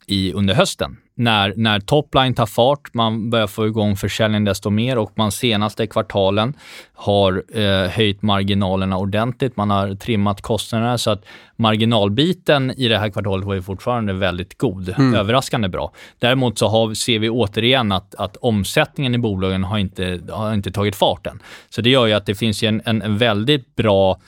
[0.08, 4.98] i under hösten när, när topline tar fart, man börjar få igång försäljningen desto mer
[4.98, 6.54] och man senaste kvartalen
[6.94, 9.58] har eh, höjt marginalerna ordentligt.
[9.58, 14.58] Man har trimmat kostnaderna så att marginalbiten i det här kvartalet var ju fortfarande väldigt
[14.58, 14.90] god.
[14.90, 15.16] Mm.
[15.16, 15.94] Överraskande bra.
[16.20, 20.72] Däremot så har, ser vi återigen att, att omsättningen i bolagen har inte, har inte
[20.72, 21.40] tagit fart än.
[21.70, 24.20] Så det gör ju att det finns en, en väldigt bra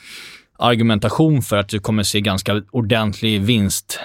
[0.59, 3.99] argumentation för att du kommer se ganska ordentlig vinst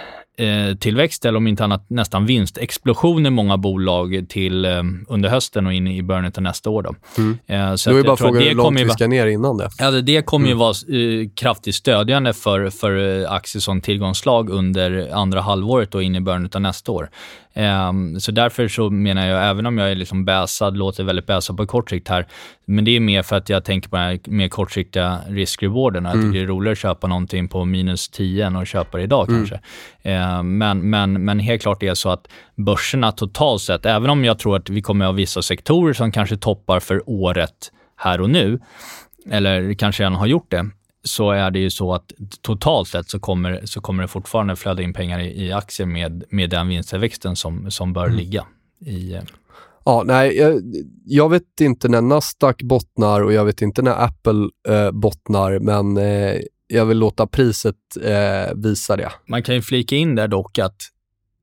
[0.80, 5.72] tillväxt eller om inte annat nästan vinstexplosion i många bolag till eh, under hösten och
[5.72, 6.82] in i början av nästa år.
[6.82, 7.38] Då, mm.
[7.46, 9.70] eh, så då är bara frågan hur långt vi ska ner innan det.
[9.78, 10.58] Ja, det kommer mm.
[10.58, 16.02] ju vara eh, kraftigt stödjande för, för eh, aktier som tillgångslag under andra halvåret och
[16.02, 17.10] in i början av nästa år.
[17.54, 21.56] Um, så därför så menar jag, även om jag är liksom bäsad, låter väldigt bäsad
[21.56, 22.26] på kort sikt här,
[22.64, 26.04] men det är mer för att jag tänker på den här mer kortsiktiga risk-rewarden.
[26.04, 26.32] Jag tycker mm.
[26.32, 29.40] det är roligare att köpa någonting på minus 10 än att köpa det idag mm.
[29.40, 29.60] kanske.
[30.38, 34.24] Uh, men, men, men helt klart är det så att börserna totalt sett, även om
[34.24, 38.20] jag tror att vi kommer att ha vissa sektorer som kanske toppar för året här
[38.20, 38.60] och nu,
[39.30, 40.70] eller kanske redan har gjort det,
[41.04, 44.82] så är det ju så att totalt sett så kommer, så kommer det fortfarande flöda
[44.82, 48.16] in pengar i, i aktier med, med den vinsttillväxten som, som bör mm.
[48.16, 48.46] ligga
[48.86, 49.14] i...
[49.14, 49.22] Eh,
[49.84, 50.62] ja, nej, jag,
[51.04, 55.96] jag, vet inte när Nasdaq bottnar och jag vet inte när Apple eh, bottnar, men
[55.96, 59.12] eh, jag vill låta priset eh, visa det.
[59.26, 60.82] Man kan ju flika in där dock att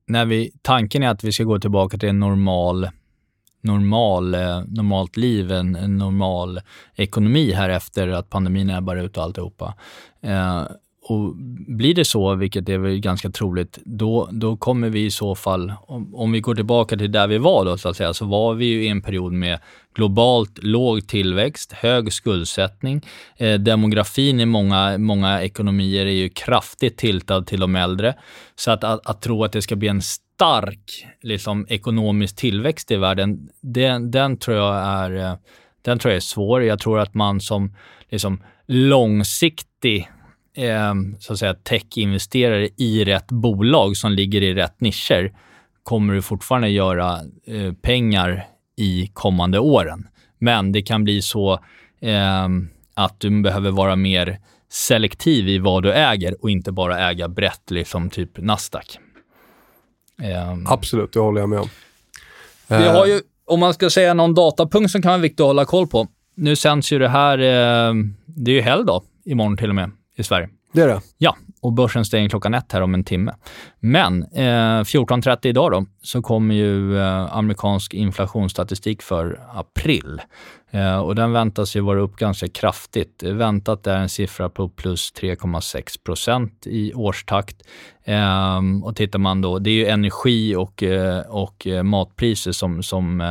[0.06, 2.88] när vi, tanken är att vi ska gå tillbaka till en normal
[3.60, 6.60] normal, eh, normalt liv, en, en, normal
[6.94, 9.74] ekonomi här efter att pandemin ebbar ut och alltihopa.
[10.22, 10.62] Eh,
[11.10, 11.34] och
[11.66, 15.72] blir det så, vilket är väl ganska troligt, då, då kommer vi i så fall,
[15.86, 18.54] om, om vi går tillbaka till där vi var då så att säga, så var
[18.54, 19.58] vi ju i en period med
[19.94, 23.06] globalt låg tillväxt, hög skuldsättning.
[23.36, 28.14] Eh, demografin i många, många ekonomier är ju kraftigt tiltad till de äldre.
[28.56, 32.96] Så att, att, att tro att det ska bli en stark liksom, ekonomisk tillväxt i
[32.96, 35.34] världen, den, den, tror jag är, eh,
[35.82, 36.62] den tror jag är svår.
[36.62, 37.74] Jag tror att man som
[38.10, 40.08] liksom, långsiktig
[40.58, 45.32] eh, så att säga, tech-investerare i rätt bolag som ligger i rätt nischer
[45.82, 50.08] kommer du fortfarande göra eh, pengar i kommande åren.
[50.38, 51.52] Men det kan bli så
[52.00, 52.48] eh,
[52.94, 54.38] att du behöver vara mer
[54.70, 58.98] selektiv i vad du äger och inte bara äga brett, liksom typ Nasdaq.
[60.52, 61.68] Um, Absolut, det håller jag med om.
[62.68, 65.64] Vi har ju, om man ska säga någon datapunkt som kan vara viktig att hålla
[65.64, 66.06] koll på.
[66.34, 67.94] Nu sänds ju det här, eh,
[68.26, 70.48] det är ju helgdag imorgon till och med i Sverige.
[70.72, 71.00] Det är det?
[71.18, 73.34] Ja, och börsen stänger klockan ett här om en timme.
[73.80, 80.20] Men eh, 14.30 idag då, så kommer ju eh, amerikansk inflationsstatistik för april.
[80.70, 83.22] Eh, och den väntas ju vara upp ganska kraftigt.
[83.22, 87.56] Eh, väntat är en siffra på plus 3,6 procent i årstakt.
[88.04, 93.22] Ehm, och tittar man då, det är ju energi och, eh, och matpriser som, som,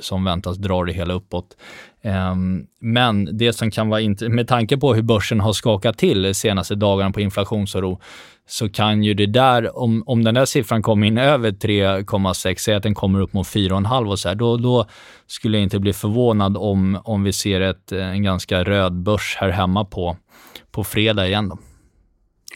[0.00, 1.56] som väntas dra det hela uppåt.
[2.02, 6.34] Ehm, men det som kan vara, med tanke på hur börsen har skakat till de
[6.34, 8.00] senaste dagarna på inflationsoro,
[8.48, 12.74] så kan ju det där, om, om den där siffran kommer in över 3,6, säg
[12.74, 14.86] att den kommer upp mot 4,5 och så här, då, då
[15.26, 19.36] skulle jag inte bli förvånad om, om vi ser ett, eh, en ganska röd börs
[19.40, 20.16] här hemma på,
[20.70, 21.48] på fredag igen.
[21.48, 21.58] Då.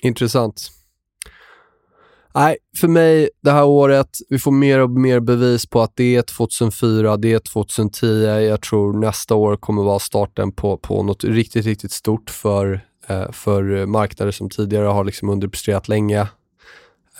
[0.02, 0.70] Intressant.
[2.34, 6.16] Nej, för mig det här året, vi får mer och mer bevis på att det
[6.16, 8.06] är 2004, det är 2010.
[8.26, 13.32] Jag tror nästa år kommer vara starten på, på något riktigt, riktigt stort för Eh,
[13.32, 16.20] för eh, marknader som tidigare har liksom underpresterat länge.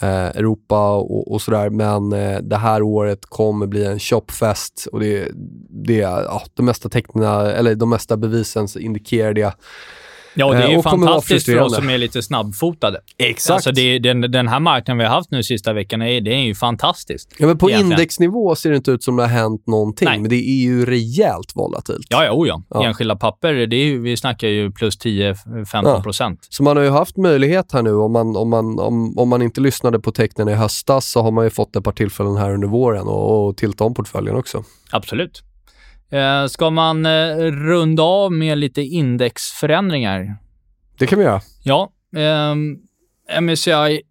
[0.00, 1.70] Eh, Europa och, och sådär.
[1.70, 2.10] Men
[2.48, 5.28] det här året kommer bli en shopfest och det,
[5.70, 9.54] det ja, de mesta teckna, eller de mesta bevisen indikerar det.
[10.38, 13.00] Ja, och det är ju eh, fantastiskt för oss som är lite snabbfotade.
[13.18, 13.54] Exakt.
[13.54, 16.54] Alltså det, den, den här marknaden vi har haft nu sista veckorna, det är ju
[16.54, 17.34] fantastiskt.
[17.38, 17.92] Ja, men på egentligen.
[17.92, 20.18] indexnivå ser det inte ut som det har hänt någonting, Nej.
[20.18, 22.06] men det är ju rejält volatilt.
[22.10, 22.62] Ja, ja, oh ja.
[22.70, 22.84] ja.
[22.84, 26.38] Enskilda papper, det är ju, vi snackar ju plus 10-15 procent.
[26.42, 26.46] Ja.
[26.50, 29.42] Så man har ju haft möjlighet här nu, om man, om, man, om, om man
[29.42, 32.54] inte lyssnade på tecknen i höstas så har man ju fått ett par tillfällen här
[32.54, 34.64] under våren och, och tilta om portföljen också.
[34.90, 35.45] Absolut.
[36.10, 40.36] Eh, ska man eh, runda av med lite indexförändringar?
[40.98, 41.40] Det kan vi göra.
[41.64, 41.90] Ja.
[42.16, 42.54] Eh,
[43.40, 44.02] MSCI,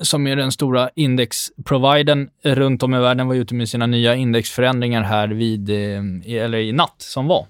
[0.00, 5.02] som är den stora indexprovidern runt om i världen, var ute med sina nya indexförändringar
[5.02, 7.46] här vid, eh, eller i natt som var.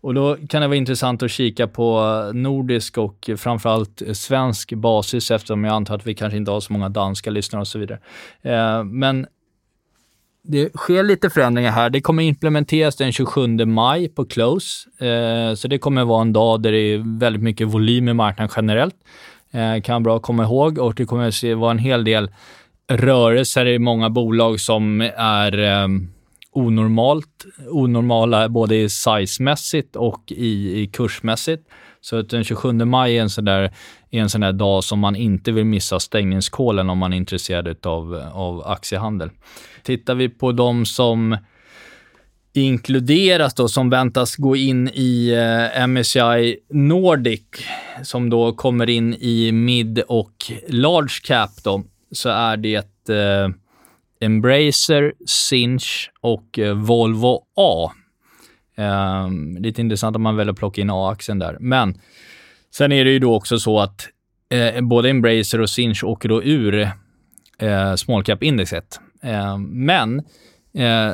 [0.00, 2.00] Och då kan det vara intressant att kika på
[2.34, 6.88] nordisk och framförallt svensk basis eftersom jag antar att vi kanske inte har så många
[6.88, 7.98] danska lyssnare och så vidare.
[8.84, 9.26] Men
[10.48, 11.90] det sker lite förändringar här.
[11.90, 14.88] Det kommer implementeras den 27 maj på close.
[15.06, 18.52] Eh, så det kommer vara en dag där det är väldigt mycket volym i marknaden
[18.56, 18.94] generellt.
[19.50, 22.30] Eh, kan bra komma ihåg och det kommer att vara en hel del
[22.88, 25.88] rörelser i många bolag som är eh,
[26.52, 31.68] onormalt, onormala både i sizemässigt och i, i kursmässigt.
[32.00, 33.70] Så att den 27 maj är en sån där,
[34.10, 37.86] är en sån där dag som man inte vill missa stängningskålen om man är intresserad
[37.86, 39.30] av, av aktiehandel.
[39.82, 41.36] Tittar vi på de som
[42.52, 47.42] inkluderas då, som väntas gå in i eh, MSCI Nordic,
[48.02, 53.48] som då kommer in i mid och large cap då, så är det eh,
[54.20, 57.92] Embracer, Sinch och eh, Volvo A.
[58.76, 59.28] Eh,
[59.58, 61.56] lite intressant om man väljer att plocka in A-aktien där.
[61.60, 62.00] Men
[62.76, 64.08] sen är det ju då också så att
[64.50, 66.90] eh, både Embracer och Sinch åker då ur
[67.58, 69.00] eh, small cap-indexet.
[69.22, 70.18] Eh, men
[70.74, 71.12] eh,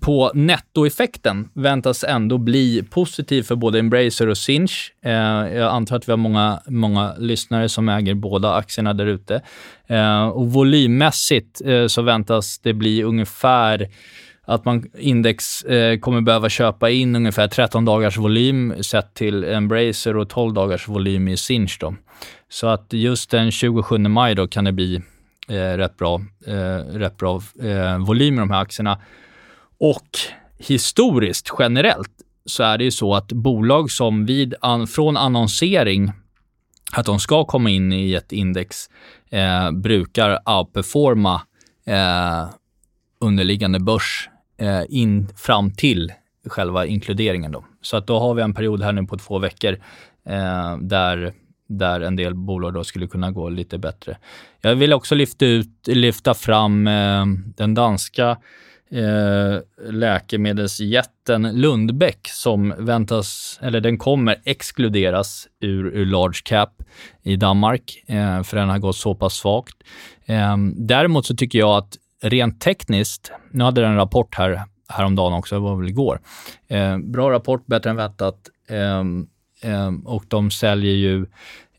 [0.00, 4.92] på nettoeffekten väntas ändå bli positiv för både Embracer och Sinch.
[5.04, 5.12] Eh,
[5.54, 9.42] jag antar att vi har många, många lyssnare som äger båda aktierna där ute.
[9.86, 13.88] Eh, och volymmässigt eh, så väntas det bli ungefär
[14.46, 20.16] att man index eh, kommer behöva köpa in ungefär 13 dagars volym sett till Embracer
[20.16, 21.76] och 12 dagars volym i Sinch.
[21.80, 21.94] Då.
[22.48, 25.02] Så att just den 27 maj då kan det bli
[25.48, 28.98] eh, rätt bra, eh, rätt bra eh, volym i de här aktierna.
[29.78, 30.08] Och
[30.58, 32.10] historiskt, generellt,
[32.46, 36.12] så är det ju så att bolag som vid an, från annonsering
[36.92, 38.90] att de ska komma in i ett index
[39.30, 41.42] eh, brukar outperforma
[41.86, 42.48] eh,
[43.20, 44.28] underliggande börs
[44.62, 46.12] eh, in fram till
[46.46, 47.52] själva inkluderingen.
[47.52, 47.64] Då.
[47.80, 49.72] Så att då har vi en period här nu på två veckor
[50.26, 51.32] eh, där,
[51.68, 54.16] där en del bolag då skulle kunna gå lite bättre.
[54.60, 57.24] Jag vill också lyfta, ut, lyfta fram eh,
[57.56, 58.36] den danska
[58.90, 66.82] eh, läkemedelsjätten Lundbeck som väntas, eller den kommer exkluderas ur, ur large cap
[67.22, 69.76] i Danmark, eh, för den har gått så pass svagt.
[70.26, 75.32] Eh, däremot så tycker jag att rent tekniskt, nu hade den en rapport här häromdagen
[75.32, 76.20] också, det var väl igår.
[76.68, 78.36] Eh, bra rapport, bättre än väntat.
[78.68, 79.00] Eh,
[79.72, 81.26] eh, och de säljer ju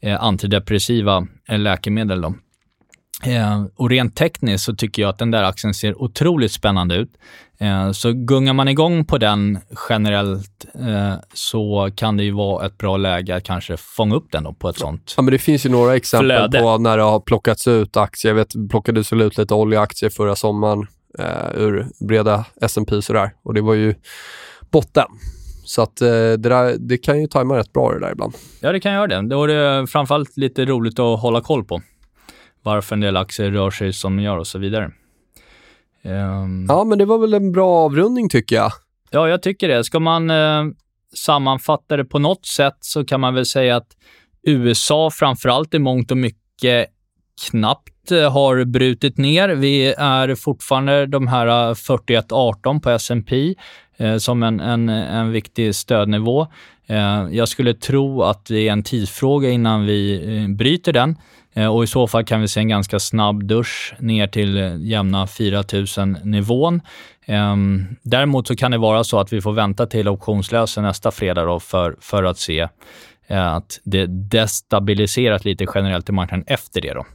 [0.01, 2.21] eh, antidepressiva eh, läkemedel.
[2.21, 2.35] Då.
[3.25, 7.11] Eh, och rent tekniskt så tycker jag att den där aktien ser otroligt spännande ut.
[7.63, 9.59] Eh, så gungar man igång på den
[9.89, 14.55] generellt eh, så kan det ju vara ett bra läge att kanske fånga upp den
[14.55, 16.59] på ett sånt Ja, men det finns ju några exempel flöde.
[16.59, 18.29] på när det har plockats ut aktier.
[18.29, 20.87] Jag vet, plockades väl ut lite oljeaktier förra sommaren
[21.19, 23.95] eh, ur breda S&P sådär och det var ju
[24.71, 25.07] botten.
[25.65, 28.33] Så att eh, det, där, det kan ju tajma rätt bra det där ibland.
[28.59, 29.29] Ja, det kan göra det.
[29.29, 31.81] Då är det framförallt lite roligt att hålla koll på
[32.63, 34.91] varför en del aktier rör sig som de gör och så vidare.
[36.05, 38.71] Um, ja, men det var väl en bra avrundning tycker jag.
[39.11, 39.83] Ja, jag tycker det.
[39.83, 40.63] Ska man, eh,
[41.15, 43.87] sammanfatta det på något sätt så kan man väl säga att
[44.43, 46.87] USA framförallt i mångt och mycket
[47.49, 49.49] knappt eh, har brutit ner.
[49.49, 53.55] Vi är fortfarande de här 41-18 på S&P
[53.97, 56.47] eh, som en, en, en viktig stödnivå.
[56.87, 61.15] Eh, jag skulle tro att det är en tidsfråga innan vi eh, bryter den eh,
[61.53, 64.75] Eh, och i så fall kan vi se en ganska snabb dusch ner till eh,
[64.77, 66.81] jämna 4000-nivån.
[67.25, 71.43] Ehm, däremot så kan det vara så att vi får vänta till optionslösen nästa fredag
[71.43, 72.67] då för, för att se
[73.27, 76.93] eh, att det destabiliserat lite generellt i marknaden efter det.
[76.93, 77.05] Då.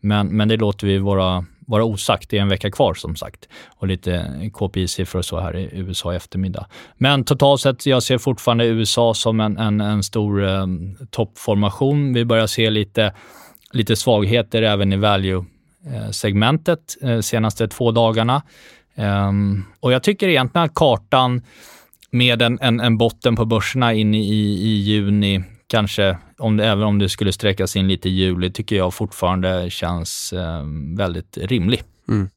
[0.00, 2.30] Men, men det låter vi vara, vara osagt.
[2.30, 6.12] Det är en vecka kvar som sagt och lite KPI-siffror och så här i USA
[6.12, 6.66] i eftermiddag.
[6.96, 10.66] Men totalt sett, jag ser fortfarande USA som en, en, en stor eh,
[11.10, 12.12] toppformation.
[12.12, 13.12] Vi börjar se lite,
[13.72, 18.42] lite svagheter även i value-segmentet eh, senaste två dagarna.
[18.94, 21.42] Ehm, och jag tycker egentligen att kartan
[22.10, 24.28] med en, en, en botten på börserna in i,
[24.62, 28.76] i juni kanske, om det, även om det skulle sträckas in lite i juli, tycker
[28.76, 31.82] jag fortfarande känns ehm, väldigt rimlig.
[32.08, 32.28] Mm.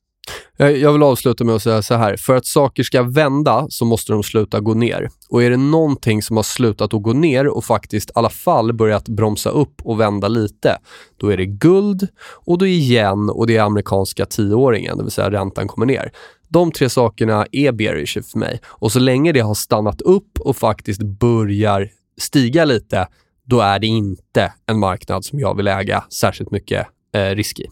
[0.58, 2.18] Jag vill avsluta med att säga så här.
[2.18, 5.10] För att saker ska vända så måste de sluta gå ner.
[5.30, 8.74] Och är det någonting som har slutat att gå ner och faktiskt i alla fall
[8.74, 10.78] börjat bromsa upp och vända lite,
[11.18, 12.08] då är det guld
[12.46, 16.12] och då igen och det är amerikanska tioåringen, det vill säga räntan kommer ner.
[16.48, 18.60] De tre sakerna är bearish för mig.
[18.66, 21.90] Och så länge det har stannat upp och faktiskt börjar
[22.22, 23.08] stiga lite,
[23.44, 27.68] då är det inte en marknad som jag vill äga särskilt mycket eh, risk i.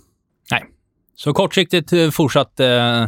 [1.24, 3.07] Så kortsiktigt eh, fortsatt eh, eh,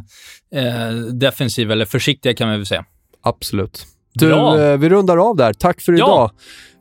[1.14, 2.86] defensiv, eller försiktiga kan man väl säga.
[3.24, 3.86] Absolut.
[4.14, 5.54] Du, eh, vi rundar av där.
[5.54, 6.08] Tack för idag.
[6.08, 6.32] Ja,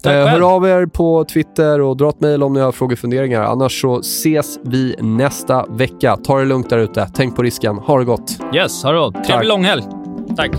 [0.02, 2.92] tack eh, hör av er på Twitter och dra ett mejl om ni har frågor
[2.92, 3.42] och funderingar.
[3.42, 6.16] Annars så ses vi nästa vecka.
[6.16, 7.10] Ta det lugnt där ute.
[7.14, 7.76] Tänk på risken.
[7.76, 8.38] Ha det gott.
[8.54, 9.24] Yes, ha det gott.
[9.24, 9.82] Trevlig långhelg.
[10.36, 10.50] Tack.